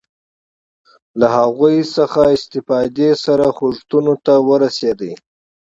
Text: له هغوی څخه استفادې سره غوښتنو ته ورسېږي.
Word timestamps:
له 1.19 1.27
هغوی 1.37 1.77
څخه 1.95 2.21
استفادې 2.35 3.11
سره 3.25 3.45
غوښتنو 3.57 4.13
ته 4.25 4.33
ورسېږي. 4.47 5.13